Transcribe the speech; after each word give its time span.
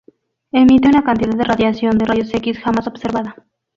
Emite 0.51 0.87
una 0.87 1.03
cantidad 1.03 1.35
de 1.37 1.43
radiación 1.43 1.95
de 1.99 2.05
rayos 2.05 2.33
X 2.33 2.57
jamás 2.57 2.87
observada. 2.87 3.35